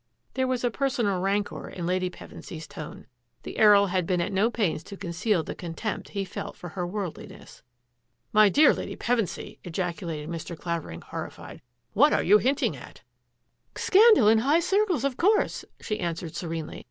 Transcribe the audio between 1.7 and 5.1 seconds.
Lady Pevensy's tone. The Earl had been at no pains to